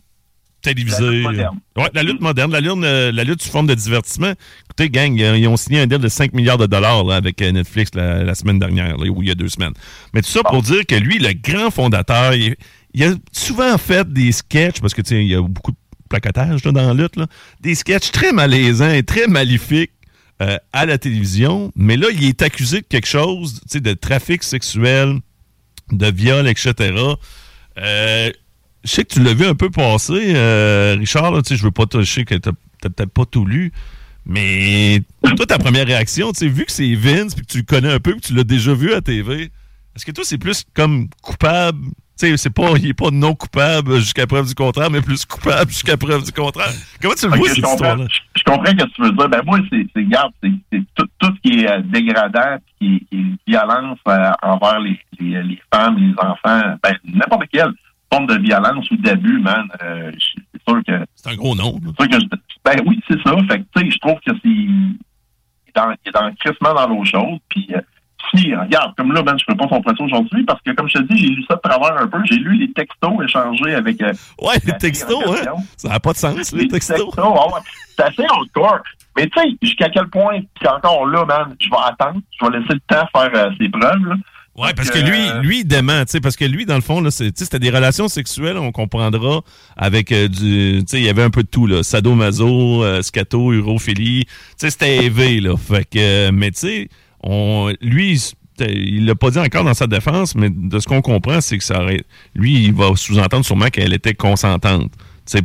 [0.64, 1.02] télévisé.
[1.02, 1.60] La lutte moderne.
[1.78, 4.34] Ouais, la lutte moderne, la lutte, euh, la lutte sous forme de divertissement.
[4.66, 7.42] Écoutez, gang, euh, ils ont signé un deal de 5 milliards de dollars là, avec
[7.42, 9.74] euh, Netflix la, la semaine dernière, là, ou il y a deux semaines.
[10.14, 12.56] Mais tout ça pour dire que lui, le grand fondateur, il,
[12.94, 15.78] il a souvent fait des sketchs, parce que tu sais, il y a beaucoup de
[16.10, 17.28] placotage là, dans la lutte, là,
[17.62, 19.92] des sketchs très malaisants et très maléfiques
[20.42, 21.72] euh, à la télévision.
[21.76, 25.20] Mais là, il est accusé de quelque chose, tu sais, de trafic sexuel,
[25.92, 26.94] de viol, etc.
[27.78, 28.32] Euh,
[28.84, 31.32] je sais que tu l'as vu un peu passer, euh, Richard.
[31.32, 33.72] Là, tu sais, je veux pas te, je sais que t'as peut-être pas tout lu,
[34.26, 35.02] mais
[35.36, 37.92] toi, ta première réaction, tu sais, vu que c'est Vince, puis que tu le connais
[37.92, 39.52] un peu, puis que tu l'as déjà vu à TV,
[39.96, 41.80] est-ce que toi, c'est plus comme coupable?
[42.20, 45.26] Tu sais, c'est pas, il est pas non coupable jusqu'à preuve du contraire, mais plus
[45.26, 46.72] coupable jusqu'à preuve du contraire.
[47.02, 48.08] Comment tu le Ok, vois, cette histoire-là?
[48.36, 49.30] Je, comprends ce que tu veux dire.
[49.30, 53.52] Ben moi, c'est, garde, c'est, tout, tout ce qui est euh, dégradant, qui, qui est
[53.52, 57.74] violence euh, envers les, les, les femmes, les enfants, ben n'importe quelle
[58.14, 59.68] forme de violence ou d'abus, man.
[59.82, 60.12] euh,
[60.54, 61.06] c'est sûr que.
[61.16, 61.80] C'est un gros nom.
[61.98, 63.36] C'est sûr que je- ben oui, c'est ça.
[63.50, 67.04] Fait que tu sais, je trouve que c'est dans, il est dans crissement dans l'eau
[67.06, 67.40] chaude.
[67.50, 67.82] Puis euh,
[68.34, 70.98] si, regarde, comme là, ben, je peux pas son presser aujourd'hui parce que, comme je
[71.00, 72.20] te dis, j'ai lu ça de travers un peu.
[72.26, 74.02] J'ai lu les textos échangés avec.
[74.02, 75.54] euh, Ouais, les textos, hein?
[75.78, 76.98] Ça n'a pas de sens, les Les textos.
[76.98, 77.62] textos, ah ouais.
[77.98, 78.80] C'est assez hardcore.
[79.18, 82.20] Mais tu sais, jusqu'à quel point, puis encore là, man, je vais attendre.
[82.40, 84.06] Je vais laisser le temps faire euh, ses preuves.
[84.08, 84.16] Là.
[84.56, 86.82] Ouais, parce que lui, euh, lui, il dément, tu sais, parce que lui, dans le
[86.82, 89.42] fond, là, c'est- c'était des relations sexuelles, on comprendra,
[89.76, 93.02] avec euh, du, tu sais, il y avait un peu de tout, là, sadomaso, euh,
[93.02, 96.90] scato, urophilie, tu sais, c'était élevé, là, fait que, euh, mais tu sais,
[97.24, 98.22] on, lui,
[98.60, 101.64] il l'a pas dit encore dans sa défense, mais de ce qu'on comprend, c'est que
[101.64, 102.04] ça aurait,
[102.36, 104.92] lui, il va sous-entendre sûrement qu'elle était consentante.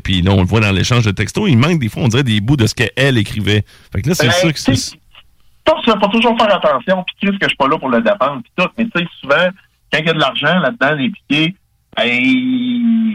[0.03, 2.25] Puis là, on le voit dans l'échange de textos, il manque des fois, on dirait
[2.25, 3.65] des bouts de ce qu'elle écrivait.
[3.93, 4.99] Fait que là, c'est Ben, ça que tu
[5.85, 5.91] c'est.
[5.91, 8.01] ça, tu vas toujours faire attention, puis Chris, que je suis pas là pour le
[8.01, 8.69] défendre, puis tout.
[8.77, 9.49] Mais tu sais, souvent,
[9.93, 11.55] quand il y a de l'argent là-dedans, les piquets,
[11.97, 13.15] ben,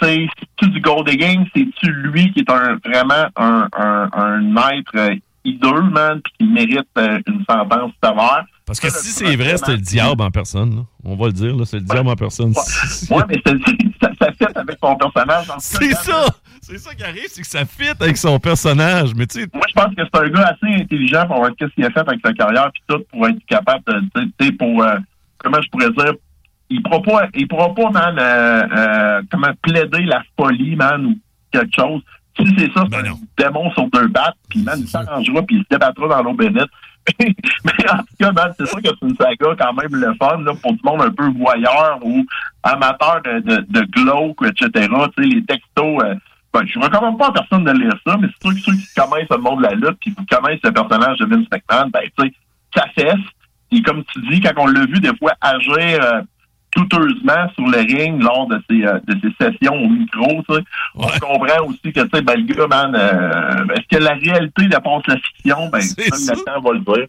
[0.00, 1.46] tu c'est-tu du gold digging?
[1.54, 6.46] C'est-tu lui qui est un, vraiment un, un, un maître euh, hideux, man, puis qui
[6.46, 8.46] mérite euh, une sentence sévère?
[8.66, 10.76] Parce que si c'est vrai, c'était le diable en personne.
[10.76, 10.82] là.
[11.04, 12.52] On va le dire, c'est le diable en personne.
[13.10, 13.52] Ouais, mais c'est-
[14.02, 15.46] ça, ça fit avec son personnage.
[15.58, 16.26] C'est ça!
[16.62, 19.14] C'est ça qui arrive, c'est que ça fit avec son personnage.
[19.14, 21.72] Mais tu sais, Moi, je pense que c'est un gars assez intelligent pour voir qu'est-ce
[21.74, 24.00] qu'il a fait avec sa carrière puis tout pour être capable de,
[24.36, 24.96] tu sais, pour, euh,
[25.38, 26.14] comment je pourrais dire,
[26.68, 31.18] il pourra pas, il pourra pas, man, euh, euh, comment plaider la folie, man, ou
[31.52, 32.02] quelque chose.
[32.36, 35.62] Si c'est ça, c'est un démon sur deux battes, puis man, il s'arrangera puis il
[35.62, 36.66] se débattra dans l'eau bénite.
[37.64, 40.38] Mais en tout cas, man, c'est sûr que c'est une saga quand même le fun,
[40.42, 42.24] là, pour du monde un peu voyeur ou
[42.62, 44.88] amateur de, de, de glauque, etc.
[45.16, 46.14] Tu sais, les textos, euh,
[46.52, 48.94] ben, je recommande pas à personne de lire ça, mais c'est sûr que ceux qui
[48.94, 52.02] connaissent le monde de la lutte puis qui connaissent le personnage de Vince McMahon, ben,
[52.18, 52.34] tu sais,
[52.74, 53.24] ça fesse.
[53.72, 56.22] Et comme tu dis, quand on l'a vu des fois agir euh,
[56.76, 60.42] douteusement sur le ring lors de ses, euh, de ses sessions au micro,
[60.94, 64.66] on comprend aussi que, tu sais, ben, le gars, man, euh, est-ce que la réalité
[64.68, 65.68] dépasse la fiction?
[65.70, 67.06] Ben, C'est ça, le temps va le dire.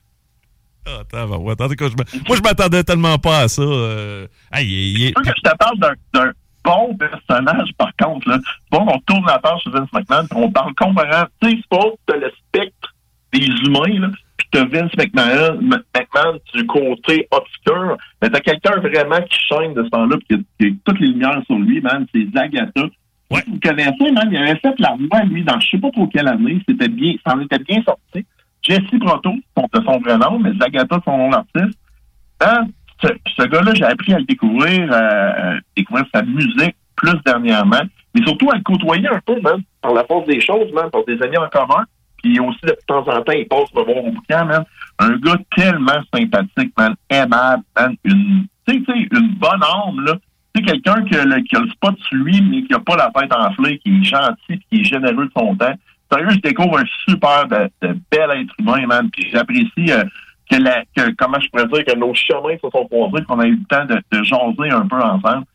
[0.87, 3.61] Ah, attends, ouais, attendez, que je moi, je m'attendais tellement pas à ça.
[3.61, 4.25] euh.
[4.53, 6.31] Hey, il- que je te parle d'un- d'un
[6.63, 8.29] bon personnage, par contre.
[8.29, 8.37] Là.
[8.71, 11.25] Bon, on tourne la page sur Vince McMahon, on parle comparant.
[11.41, 12.95] Tu sais, c'est pas le spectre
[13.33, 14.07] des humains, là,
[14.51, 17.97] t'as Vince McMahon, McMahon du côté obscur.
[18.21, 20.99] Mais t'as quelqu'un vraiment qui chaîne de ce temps-là, puis qui a, qui a toutes
[20.99, 22.05] les lumières sur lui, man.
[22.13, 22.81] C'est Zagata.
[23.29, 23.43] Ouais.
[23.47, 26.27] Vous connaissez, man, il avait fait la voix, lui, dans je sais pas trop quelle
[26.27, 26.61] année.
[26.67, 28.25] C'était bien, ça en était bien sorti.
[28.61, 31.77] Jesse Proto, de son vrai nom, mais Zagata, son nom d'artiste.
[32.41, 32.67] Hein,
[33.01, 37.81] ce, ce gars-là, j'ai appris à le découvrir, euh, découvrir sa musique plus dernièrement,
[38.13, 41.05] mais surtout à le côtoyer un peu, man, par la force des choses, man, par
[41.05, 41.85] des amis en commun.
[42.21, 44.65] Puis aussi, de temps en temps, il passe me voir au bouquin, man.
[44.99, 50.03] Un gars tellement sympathique, man, aimable, man, une, tu sais, tu sais, une bonne âme,
[50.05, 50.13] là.
[50.53, 53.33] Tu sais, quelqu'un qui, a le- spot sur lui, mais qui a pas la tête
[53.33, 55.73] enflée, qui est gentil, qui est généreux de son temps.
[56.11, 57.69] Sérieux, je découvre un super bel
[58.11, 59.09] être humain, man.
[59.11, 60.03] Puis j'apprécie euh,
[60.49, 60.83] que, la,
[61.17, 63.85] comment je pourrais dire, que nos chemins se sont croisés, qu'on a eu le temps
[63.85, 65.45] de, de jaser un peu ensemble.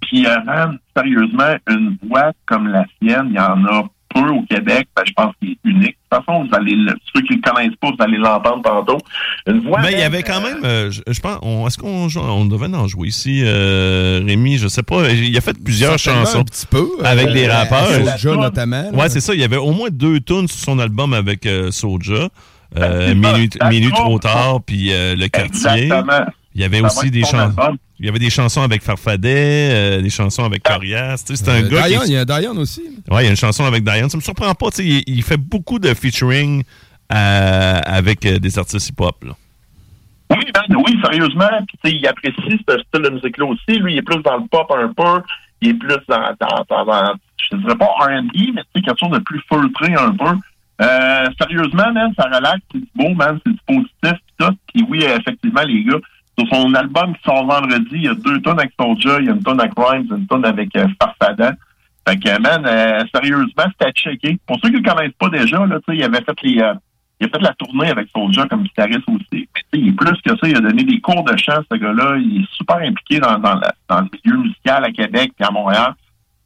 [0.00, 3.84] Puis, euh, man, sérieusement, une voix comme la sienne, il y en a
[4.22, 4.88] peu au Québec.
[4.96, 5.96] Ben, je pense qu'il est unique.
[6.12, 8.62] De toute façon, vous allez le- ceux qui ne le connaissent pas, vous allez l'entendre
[8.62, 8.98] tantôt.
[9.46, 9.80] Une voix.
[9.80, 12.88] Mais il y avait quand même, euh, je, je pense, est-ce qu'on on devait en
[12.88, 16.86] jouer ici, euh, Rémi, je sais pas, il a fait plusieurs chansons un petit peu,
[17.00, 17.86] euh, avec des euh, rappeurs.
[18.18, 18.98] Soulja notamment, là.
[18.98, 21.70] Ouais, c'est ça, il y avait au moins deux tunes sur son album avec euh,
[21.70, 22.28] Soulja,
[22.76, 25.84] euh, c'est Minute, Minute trop tard, puis euh, Le Quartier.
[25.84, 26.26] Exactement.
[26.54, 27.76] Il y avait Ça aussi des son chansons.
[28.00, 29.28] Il y avait des chansons avec Farfadet,
[29.72, 31.22] euh, des chansons avec Corias.
[31.26, 32.08] Tu sais, C'est un Euh, gars Diane, qui.
[32.08, 32.82] il y a Diane aussi.
[33.10, 34.08] Ouais, il y a une chanson avec Diane.
[34.08, 34.70] Ça me surprend pas.
[34.70, 36.62] tu sais, Il, il fait beaucoup de featuring
[37.12, 39.22] euh, avec euh, des artistes hip-hop.
[39.24, 39.32] là.
[40.30, 41.48] Oui, ben, oui, sérieusement.
[41.66, 42.36] Puis, tu sais, il apprécie
[42.66, 43.78] ce style de musique-là aussi.
[43.78, 45.22] Lui, il est plus dans le pop un peu.
[45.60, 47.14] Il est plus dans, dans, dans, dans-
[47.50, 50.32] je ne dirais pas R&B, mais tu sais, quelque chose de plus feutré un peu.
[50.82, 54.56] Euh, sérieusement, man, ça relaxe, c'est du beau, man, c'est du positif, pis tout.
[54.72, 55.98] Puis oui, effectivement, les gars,
[56.38, 59.28] sur son album qui sort vendredi, il y a deux tonnes avec Soulja, il y
[59.28, 61.52] a une tonne avec Rhymes, une tonne avec euh, Farfadin.
[62.08, 64.38] Fait que, man, euh, sérieusement, c'était à checker.
[64.46, 66.60] Pour ceux qui ne connaissent pas déjà, là, il avait fait les...
[66.60, 66.74] euh,
[67.20, 69.46] il a fait la tournée avec Soulja comme guitariste aussi.
[69.52, 70.48] Mais il est plus que ça.
[70.48, 72.16] Il a donné des cours de chant, ce gars-là.
[72.16, 75.92] Il est super impliqué dans, dans le milieu musical à Québec et à Montréal.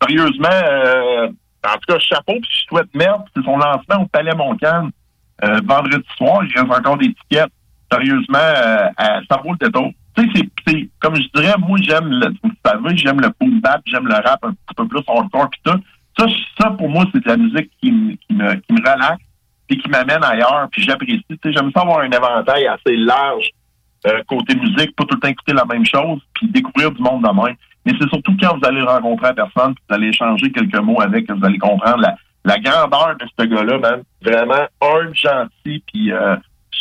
[0.02, 1.28] Sérieusement, euh,
[1.64, 3.22] en tout cas, chapeau, puis je souhaite merde.
[3.36, 4.90] C'est son lancement au Palais Montcalm
[5.44, 6.42] euh, vendredi soir.
[6.42, 7.52] Il reste encore des tickets.
[7.92, 8.38] Sérieusement,
[8.98, 9.90] ça vaut le détour.
[10.16, 13.80] Tu sais, c'est- comme je dirais, moi, j'aime le, vous savez, j'aime le boom bap,
[13.86, 15.80] j'aime le rap un petit peu plus hardcore puis tout.
[16.18, 16.26] Ça,
[16.60, 19.22] ça, pour moi, c'est de la musique qui, me- qui, me, qui me relaxe
[19.66, 21.24] puis qui m'amène ailleurs, puis j'apprécie.
[21.28, 23.48] Tu sais, J'aime ça avoir un éventail assez large
[24.06, 27.22] euh, côté musique, pas tout le temps écouter la même chose, puis découvrir du monde
[27.22, 27.56] de même.
[27.86, 31.26] Mais c'est surtout quand vous allez rencontrer la personne, vous allez échanger quelques mots avec,
[31.26, 34.02] que vous allez comprendre la, la grandeur de ce gars-là, man.
[34.22, 36.36] Vraiment humble, gentil, puis euh,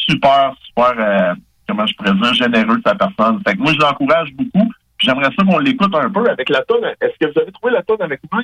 [0.07, 1.33] super, super, euh,
[1.67, 3.41] comment je pourrais dire, généreux de sa personne.
[3.45, 4.71] Fait que moi, je l'encourage beaucoup.
[4.99, 6.85] J'aimerais ça qu'on l'écoute un peu avec la tonne.
[7.01, 8.41] Est-ce que vous avez trouvé la tonne avec moi?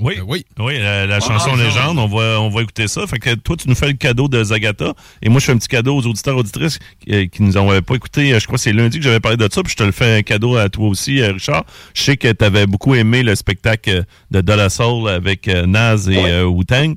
[0.00, 0.44] Oui, oui.
[0.58, 3.06] Oui, la, la chanson Ah, légende, on va, on va écouter ça.
[3.06, 4.94] Fait que toi, tu nous fais le cadeau de Zagata.
[5.22, 7.70] Et moi, je fais un petit cadeau aux auditeurs auditrices qui, euh, qui nous ont
[7.70, 8.32] euh, pas écouté.
[8.32, 9.62] euh, Je crois que c'est lundi que j'avais parlé de ça.
[9.62, 11.64] Puis je te le fais un cadeau à toi aussi, euh, Richard.
[11.94, 15.66] Je sais que tu avais beaucoup aimé le spectacle euh, de Dollar Soul avec euh,
[15.66, 16.94] Naz et euh, Wu-Tang.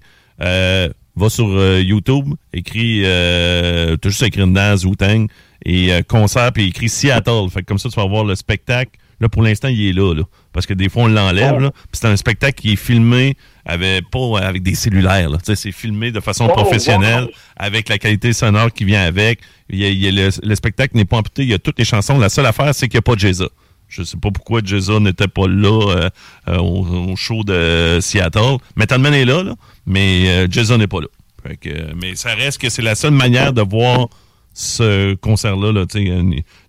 [1.16, 5.28] Va sur euh, YouTube, écris, euh, t'as juste à écrire Naz, Wu-Tang
[5.66, 7.48] et euh, concert, puis écrit Seattle.
[7.54, 8.92] Fait que comme ça, tu vas voir le spectacle.
[9.22, 10.24] Là, pour l'instant, il est là, là.
[10.52, 11.72] Parce que des fois, on l'enlève, là.
[11.72, 15.38] Puis c'est un spectacle qui est filmé avec, pas avec des cellulaires, là.
[15.38, 19.40] Tu sais, c'est filmé de façon Oh, professionnelle, avec la qualité sonore qui vient avec.
[19.70, 21.60] Il y a- il y a le, le spectacle n'est pas amputé, il y a
[21.60, 22.20] toutes les chansons.
[22.20, 23.48] La seule affaire, c'est qu'il n'y a pas de Jeza.
[23.96, 26.10] Je sais pas pourquoi Jeza n'était pas là euh,
[26.50, 28.58] euh, au, au show de Seattle.
[28.76, 29.56] Method Man est là, là
[29.86, 31.08] mais euh, Jeza n'est pas là.
[31.46, 34.08] Fait que, mais ça reste que c'est la seule manière de voir
[34.54, 36.10] ce concert-là, là, tu sais,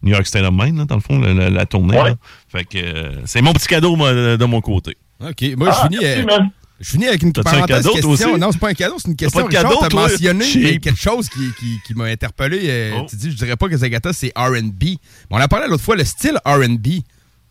[0.03, 1.97] New York State of Mind, là, dans le fond, la, la- la tournée.
[1.97, 2.11] Ouais.
[2.11, 2.17] là.
[2.49, 4.97] Fait que euh, c'est mon petit cadeau, moi, de de mon côté.
[5.21, 5.45] OK.
[5.57, 5.99] Moi, je Ah, finis.
[6.03, 6.45] merci, euh.
[6.79, 8.11] Je finis avec une T'as-tu un parenthèse cadeau, question.
[8.33, 8.39] aussi?
[8.41, 9.41] Non, c'est pas un cadeau, c'est une question.
[9.41, 10.09] pas de Richard, cadeau, t'as toi?
[10.09, 10.83] mentionné Cheap.
[10.83, 12.61] quelque chose qui, qui, qui m'a interpellé.
[12.65, 13.07] euh, Oh.
[13.09, 14.83] Tu dis, je dirais pas que Zagata, c'est R&B.
[14.83, 14.97] Mais
[15.31, 16.87] on a parlé l'autre fois, le style R&B,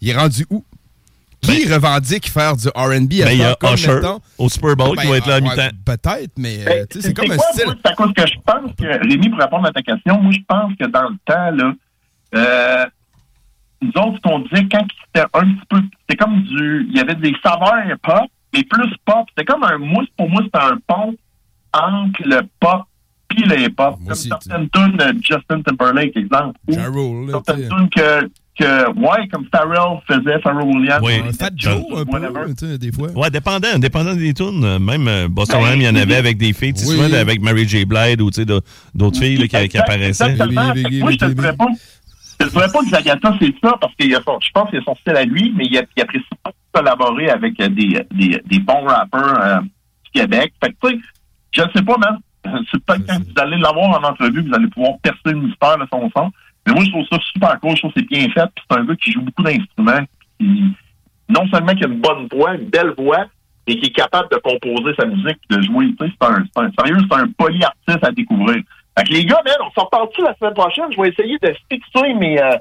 [0.02, 0.64] il est rendu où?
[1.42, 2.82] Qui revendique faire du R&B
[3.22, 5.28] à Ben, il y a comme, Usher mettons- au Super Bowl qui Ben, va être
[5.28, 5.78] là à ouais, mi-temps.
[5.86, 7.66] Peut-être, mais euh, Ben, c'est comme un quoi, style.
[7.66, 10.32] moi, C'est à cause que je pense que, Rémi, pour répondre à ta question, moi,
[10.32, 11.74] je pense que dans le temps, là,
[12.36, 12.86] euh,
[13.82, 17.00] nous autres, ce qu'on disait quand c'était un petit peu, c'était comme du, il y
[17.00, 19.26] avait des saveurs pop, mais plus pop.
[19.30, 21.16] C'était comme un mousse, pour moi, c'était un pont
[21.74, 22.84] entre le pop
[23.28, 23.96] puis le hip-hop.
[23.98, 26.58] Comme aussi, certaines tunes de Justin Timberlake, exemple.
[27.30, 31.02] Certaines tunes que, que, ouais, comme Pharrell faisait, Pharrell Williams.
[31.04, 31.14] Oui.
[31.38, 32.42] Fat Joe, un Whatever.
[32.46, 33.10] peu, tu sais, des fois.
[33.12, 34.80] Ouais, dépendant, dépendant des tunes.
[34.80, 37.42] Même euh, Boston Ben, Rhymes, il y en avait avec des filles, tu sais, avec
[37.42, 37.86] Mary J.
[37.86, 38.62] Blige ou tu sais, de-
[38.94, 40.36] d'autres filles qui, apparaissaient.
[40.36, 41.68] que Moi, je te dirais pas.
[42.40, 44.70] Je te dirais pas que Zagata, c'est ça, parce qu'il y a son, je pense
[44.70, 48.42] qu'il a son style à lui, mais il, apprécie pas collaborer avec euh, des, des,
[48.46, 50.54] des bons rappeurs euh, du Québec.
[50.62, 51.02] Fait que, tu sais,
[51.54, 52.18] je ne sais pas, man.
[52.72, 55.86] C'est peut-être quand vous allez l'avoir en entrevue, vous allez pouvoir percer le mystère de
[55.92, 56.32] son son.
[56.68, 57.72] Mais moi, je trouve ça super cool.
[57.76, 58.50] Je trouve que c'est bien fait.
[58.70, 60.06] C'est un gars qui joue beaucoup d'instruments.
[61.28, 63.26] Non seulement qui a une bonne voix, une belle voix,
[63.68, 65.88] mais qui est capable de composer sa musique de jouer.
[66.00, 68.62] C'est un, un, sérieux, c'est un polyartiste à découvrir.
[68.98, 70.86] Fait que les gars, man, on s'en parle-tu la semaine prochaine?
[70.96, 72.58] Je vais essayer de fixer mes, euh,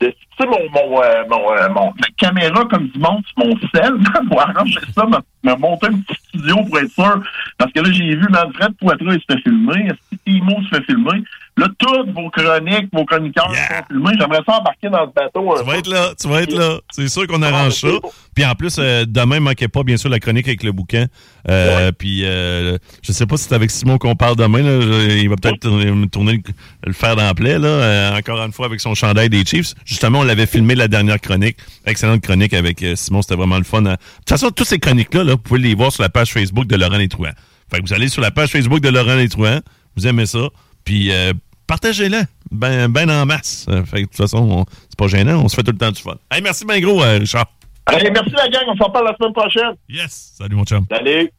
[0.00, 3.54] de fixer mon, mon, euh, mon, euh, mon- ma caméra comme du monde sur mon
[3.74, 3.92] sel
[4.28, 7.22] pour arranger ça, me, monter un petit studio pour être sûr.
[7.58, 9.90] Parce que là, j'ai vu Manfred Poitras, il se fait filmer,
[10.24, 11.22] Timo se fait filmer?
[11.58, 13.68] Là, toutes vos chroniques, vos chroniqueurs Yeah.
[13.68, 14.10] font filmer.
[14.18, 15.54] J'aimerais ça embarquer dans ce bateau.
[15.58, 15.78] Tu vas peu.
[15.78, 16.78] être là, tu vas être là.
[16.90, 17.88] C'est sûr qu'on Ah, arrange ça.
[18.34, 21.06] Puis en plus, euh, demain, manquez pas, bien sûr, la chronique avec le bouquin.
[21.48, 24.62] Euh, Puis euh, je sais pas si c'est avec Simon qu'on parle demain.
[24.62, 24.78] Là.
[25.16, 26.40] Il va peut-être tourner, tourner le,
[26.86, 27.68] le fer dans la plaie, là.
[27.68, 29.74] euh, encore une fois, avec son chandail des Chiefs.
[29.84, 31.56] Justement, on l'avait filmé la dernière chronique.
[31.86, 33.82] Excellente chronique avec euh, Simon, c'était vraiment le fun.
[33.82, 36.66] De toute façon, toutes ces chroniques-là, là, vous pouvez les voir sur la page Facebook
[36.66, 37.30] de Laurent Létrouin.
[37.70, 39.60] Fait que vous allez sur la page Facebook de Laurent Létrouin,
[39.96, 40.48] vous aimez ça,
[40.84, 41.32] puis euh,
[41.68, 43.66] partagez-le ben, ben en masse.
[43.68, 45.78] Euh, fait que, de toute façon, on- c'est pas gênant, on se fait tout le
[45.78, 46.16] temps du fun.
[46.32, 47.46] Hey, merci bien gros, euh, Richard.
[47.86, 48.64] Allez, merci la gang.
[48.68, 49.74] On s'en parle la semaine prochaine.
[49.88, 50.32] Yes!
[50.36, 50.84] Salut mon chum.
[50.90, 51.30] Salut.